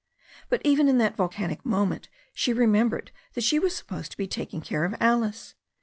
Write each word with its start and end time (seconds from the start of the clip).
But 0.49 0.61
even 0.65 0.89
in 0.89 0.97
that 0.97 1.15
volcanic 1.15 1.63
moment 1.63 2.09
she 2.33 2.53
remembered 2.53 3.11
that 3.35 3.43
she 3.43 3.59
was 3.59 3.75
sup 3.75 3.85
posed 3.85 4.09
to 4.09 4.17
be 4.17 4.25
taking 4.25 4.61
care 4.61 4.83
of 4.83 4.95
Alice. 4.99 5.53